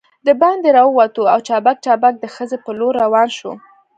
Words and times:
دباندې 0.27 0.69
راووتو 0.77 1.21
او 1.33 1.39
چابک 1.47 1.77
چابک 1.85 2.13
د 2.19 2.25
خزې 2.33 2.57
په 2.65 2.71
لور 2.79 2.93
روان 3.03 3.29
شوو. 3.37 3.53